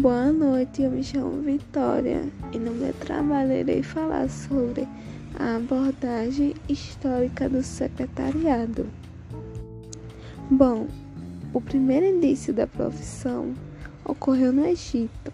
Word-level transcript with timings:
Boa 0.00 0.32
noite, 0.32 0.80
eu 0.80 0.90
me 0.90 1.04
chamo 1.04 1.42
Vitória 1.42 2.22
e 2.54 2.58
no 2.58 2.70
meu 2.70 2.94
trabalho 2.94 3.52
irei 3.52 3.82
falar 3.82 4.30
sobre 4.30 4.88
a 5.38 5.56
abordagem 5.56 6.54
histórica 6.66 7.50
do 7.50 7.62
secretariado. 7.62 8.88
Bom, 10.50 10.86
o 11.52 11.60
primeiro 11.60 12.06
indício 12.06 12.54
da 12.54 12.66
profissão 12.66 13.52
ocorreu 14.02 14.54
no 14.54 14.64
Egito, 14.64 15.30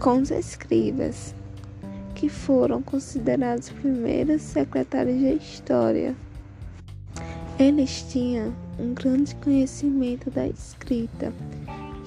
com 0.00 0.20
os 0.20 0.32
escribas, 0.32 1.36
que 2.16 2.28
foram 2.28 2.82
considerados 2.82 3.70
primeiros 3.70 4.42
secretários 4.42 5.20
de 5.20 5.34
história. 5.34 6.16
Eles 7.60 8.02
tinham 8.10 8.52
um 8.76 8.92
grande 8.92 9.36
conhecimento 9.36 10.32
da 10.32 10.48
escrita 10.48 11.32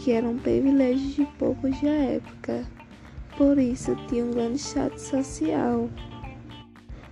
que 0.03 0.11
era 0.11 0.27
um 0.27 0.37
privilégio 0.37 1.09
de 1.09 1.25
poucos 1.37 1.79
da 1.79 1.89
época, 1.89 2.65
por 3.37 3.59
isso 3.59 3.95
tinha 4.07 4.25
um 4.25 4.31
grande 4.31 4.57
status 4.57 5.03
social. 5.03 5.87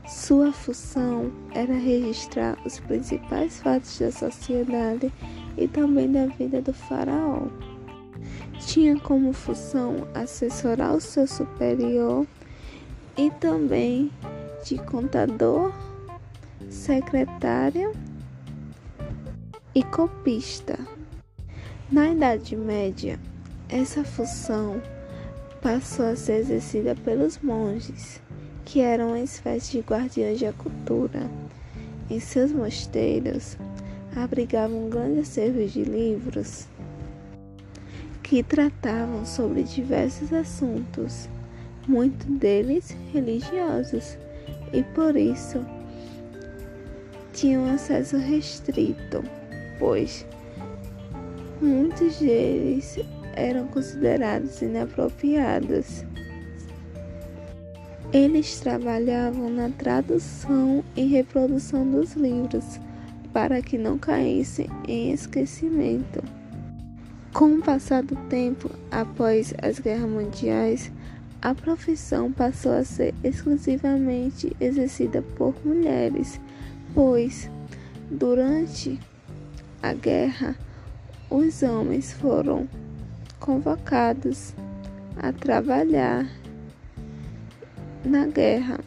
Sua 0.07 0.51
função 0.51 1.31
era 1.53 1.73
registrar 1.73 2.57
os 2.65 2.79
principais 2.79 3.61
fatos 3.61 3.99
da 3.99 4.11
sociedade 4.11 5.13
e 5.55 5.67
também 5.67 6.11
da 6.11 6.25
vida 6.25 6.63
do 6.63 6.73
faraó. 6.73 7.43
Tinha 8.59 8.99
como 8.99 9.33
função 9.33 10.07
assessorar 10.15 10.95
o 10.95 10.99
seu 10.99 11.27
superior 11.27 12.25
e 13.15 13.29
também 13.39 14.11
de 14.65 14.79
contador, 14.79 15.71
secretária 16.67 17.91
e 19.75 19.83
copista. 19.83 20.78
Na 21.91 22.07
Idade 22.07 22.55
Média, 22.55 23.19
essa 23.67 24.03
função 24.03 24.79
passou 25.59 26.05
a 26.05 26.15
ser 26.15 26.33
exercida 26.33 26.93
pelos 26.93 27.39
monges, 27.39 28.21
que 28.63 28.79
eram 28.79 29.07
uma 29.07 29.19
espécie 29.19 29.71
de 29.71 29.79
guardiões 29.79 30.39
da 30.39 30.53
cultura. 30.53 31.27
Em 32.07 32.19
seus 32.19 32.51
mosteiros, 32.51 33.57
abrigavam 34.15 34.85
um 34.85 34.89
grande 34.89 35.21
acervo 35.21 35.65
de 35.65 35.83
livros 35.83 36.67
que 38.21 38.43
tratavam 38.43 39.25
sobre 39.25 39.63
diversos 39.63 40.31
assuntos, 40.31 41.27
muitos 41.87 42.27
deles 42.27 42.95
religiosos, 43.11 44.15
e 44.71 44.83
por 44.93 45.15
isso 45.15 45.65
tinham 47.33 47.67
acesso 47.73 48.15
restrito, 48.15 49.23
pois 49.79 50.23
muitos 51.61 52.19
deles 52.19 52.97
eram 53.33 53.67
considerados 53.67 54.61
inapropriados. 54.61 56.03
Eles 58.11 58.59
trabalhavam 58.59 59.49
na 59.49 59.69
tradução 59.69 60.83
e 60.95 61.05
reprodução 61.05 61.89
dos 61.89 62.13
livros 62.13 62.79
para 63.31 63.61
que 63.61 63.77
não 63.77 63.97
caíssem 63.97 64.67
em 64.87 65.11
esquecimento. 65.11 66.23
Com 67.33 67.55
o 67.55 67.61
passar 67.61 68.01
do 68.01 68.15
tempo, 68.27 68.71
após 68.89 69.53
as 69.61 69.77
guerras 69.77 70.09
mundiais, 70.09 70.91
a 71.41 71.53
profissão 71.53 72.31
passou 72.31 72.73
a 72.73 72.83
ser 72.83 73.13
exclusivamente 73.23 74.51
exercida 74.59 75.21
por 75.37 75.53
mulheres, 75.63 76.41
pois 76.93 77.49
durante 78.09 78.99
a 79.81 79.93
guerra 79.93 80.55
os 81.29 81.61
homens 81.61 82.13
foram 82.13 82.67
convocados 83.39 84.53
a 85.17 85.31
trabalhar 85.31 86.27
na 88.03 88.25
guerra 88.25 88.79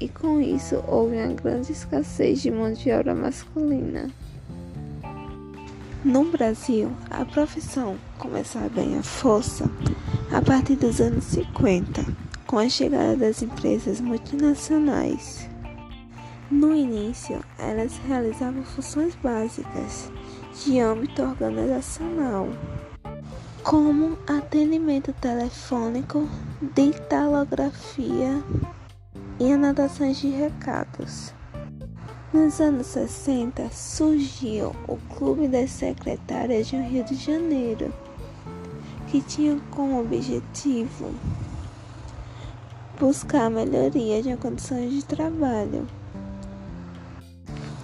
e 0.00 0.08
com 0.08 0.40
isso 0.40 0.82
houve 0.86 1.16
uma 1.16 1.34
grande 1.34 1.72
escassez 1.72 2.42
de 2.42 2.50
mão 2.50 2.72
de 2.72 2.92
obra 2.92 3.14
masculina. 3.14 4.08
No 6.04 6.24
Brasil, 6.24 6.90
a 7.10 7.24
profissão 7.24 7.96
começou 8.18 8.62
a 8.62 8.68
ganhar 8.68 9.02
força 9.02 9.68
a 10.32 10.40
partir 10.40 10.76
dos 10.76 11.00
anos 11.00 11.24
50, 11.24 12.02
com 12.46 12.58
a 12.58 12.68
chegada 12.68 13.16
das 13.16 13.42
empresas 13.42 14.00
multinacionais. 14.00 15.48
No 16.50 16.74
início, 16.74 17.40
elas 17.58 17.98
realizavam 18.08 18.62
funções 18.64 19.14
básicas 19.16 20.10
de 20.52 20.80
âmbito 20.80 21.22
organizacional, 21.22 22.48
como 23.62 24.18
atendimento 24.26 25.12
telefônico, 25.12 26.28
ditalografia 26.74 28.42
e 29.38 29.52
anotações 29.52 30.18
de 30.18 30.28
recados. 30.28 31.32
Nos 32.32 32.60
anos 32.60 32.88
60 32.88 33.70
surgiu 33.70 34.74
o 34.86 34.96
Clube 35.16 35.48
das 35.48 35.70
Secretárias 35.70 36.66
de 36.66 36.76
Rio 36.76 37.04
de 37.04 37.14
Janeiro, 37.14 37.92
que 39.08 39.20
tinha 39.20 39.60
como 39.70 40.00
objetivo 40.00 41.12
buscar 42.98 43.50
melhoria 43.50 44.22
de 44.22 44.36
condições 44.36 44.92
de 44.92 45.04
trabalho 45.04 45.86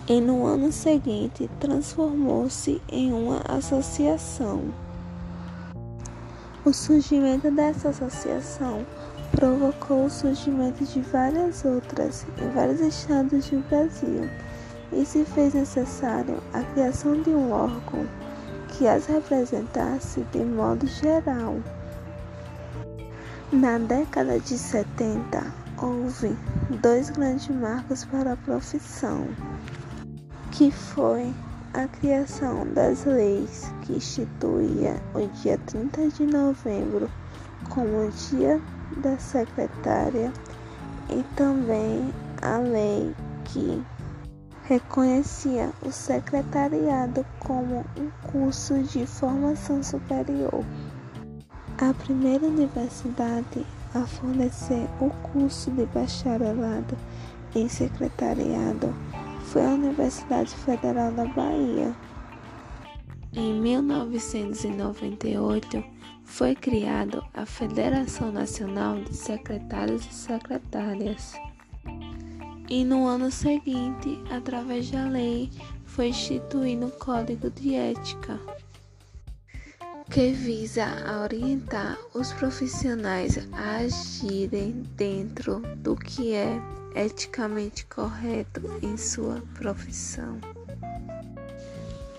e 0.09 0.21
no 0.21 0.47
ano 0.47 0.71
seguinte 0.71 1.51
transformou-se 1.59 2.81
em 2.89 3.13
uma 3.13 3.43
associação. 3.49 4.73
O 6.65 6.73
surgimento 6.73 7.51
dessa 7.51 7.89
associação 7.89 8.87
provocou 9.33 10.05
o 10.05 10.11
surgimento 10.11 10.85
de 10.85 11.01
várias 11.01 11.65
outras 11.65 12.25
em 12.39 12.49
vários 12.51 12.81
estados 12.81 13.51
do 13.51 13.59
Brasil 13.69 14.31
e 14.93 15.05
se 15.05 15.25
fez 15.25 15.55
necessário 15.55 16.41
a 16.53 16.63
criação 16.63 17.21
de 17.23 17.31
um 17.31 17.51
órgão 17.51 18.07
que 18.69 18.87
as 18.87 19.07
representasse 19.07 20.21
de 20.33 20.39
modo 20.39 20.87
geral. 20.87 21.57
Na 23.53 23.79
década 23.79 24.39
de 24.39 24.57
70, 24.57 25.53
houve 25.83 26.37
dois 26.81 27.11
grandes 27.11 27.49
marcos 27.49 28.05
para 28.05 28.33
a 28.33 28.37
profissão 28.37 29.27
que 30.57 30.71
foi 30.71 31.35
a 31.75 31.87
criação 31.87 32.67
das 32.73 33.05
leis 33.05 33.71
que 33.83 33.93
instituía 33.93 34.97
o 35.15 35.27
dia 35.43 35.59
30 35.67 36.09
de 36.09 36.25
novembro 36.25 37.11
como 37.69 38.11
Dia 38.31 38.59
da 38.97 39.19
Secretária 39.19 40.33
e 41.11 41.23
também 41.37 42.11
a 42.41 42.57
lei 42.57 43.15
que 43.45 43.83
reconhecia 44.63 45.71
o 45.83 45.93
secretariado 45.93 47.27
como 47.41 47.85
um 47.95 48.11
curso 48.31 48.83
de 48.83 49.07
formação 49.07 49.83
superior. 49.83 50.65
A 51.77 51.93
primeira 51.93 52.47
universidade 52.47 53.67
a 53.95 54.07
fornecer 54.07 54.89
o 55.01 55.11
curso 55.11 55.71
de 55.73 55.85
bacharelado 55.85 56.97
em 57.55 57.69
secretariado 57.69 58.95
foi 59.47 59.65
a 59.65 59.71
Universidade 59.71 60.55
Federal 60.55 61.11
da 61.13 61.25
Bahia. 61.27 61.97
Em 63.33 63.55
1998, 63.55 65.83
foi 66.25 66.57
criado 66.57 67.25
a 67.33 67.47
Federação 67.47 68.33
Nacional 68.33 69.01
de 69.03 69.15
Secretários 69.15 70.05
e 70.05 70.13
Secretárias. 70.13 71.35
E 72.69 72.83
no 72.85 73.07
ano 73.07 73.31
seguinte, 73.31 74.21
através 74.31 74.91
da 74.91 75.05
lei, 75.05 75.49
foi 75.85 76.09
instituído 76.09 76.87
o 76.87 76.91
Código 76.91 77.49
de 77.51 77.77
Ética, 77.77 78.41
que 80.11 80.33
visa 80.33 80.89
orientar 81.23 81.97
os 82.15 82.33
profissionais 82.33 83.39
a 83.53 83.77
agirem 83.77 84.83
dentro 84.97 85.61
do 85.77 85.95
que 85.95 86.35
é 86.35 86.61
eticamente 86.97 87.85
correto 87.87 88.63
em 88.83 88.97
sua 88.97 89.43
profissão. 89.55 90.41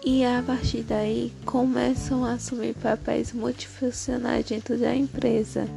E 0.05 0.23
a 0.23 0.41
partir 0.45 0.83
daí 0.83 1.33
começam 1.43 2.23
a 2.23 2.33
assumir 2.33 2.75
papéis 2.75 3.33
multifuncionais 3.33 4.45
dentro 4.45 4.77
da 4.77 4.95
empresa 4.95 5.67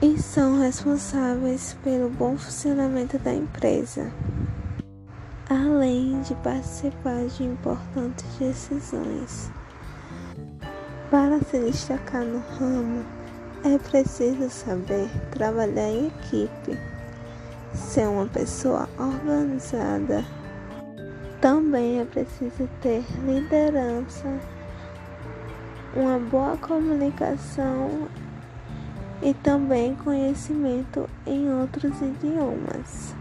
e 0.00 0.20
são 0.20 0.58
responsáveis 0.58 1.76
pelo 1.84 2.10
bom 2.10 2.36
funcionamento 2.36 3.18
da 3.20 3.32
empresa, 3.32 4.10
além 5.48 6.20
de 6.22 6.34
participar 6.36 7.24
de 7.26 7.44
importantes 7.44 8.26
decisões. 8.36 9.48
Para 11.08 11.38
se 11.44 11.60
destacar 11.60 12.24
no 12.24 12.40
ramo, 12.58 13.04
é 13.62 13.78
preciso 13.78 14.50
saber 14.50 15.08
trabalhar 15.30 15.88
em 15.88 16.08
equipe 16.08 16.76
ser 17.74 18.08
uma 18.08 18.26
pessoa 18.26 18.88
organizada. 18.98 20.24
Também 21.40 22.00
é 22.00 22.04
preciso 22.04 22.68
ter 22.80 23.04
liderança 23.24 24.28
uma 25.94 26.18
boa 26.18 26.56
comunicação 26.56 28.08
e 29.20 29.34
também 29.34 29.94
conhecimento 29.94 31.08
em 31.26 31.52
outros 31.52 32.00
idiomas. 32.00 33.14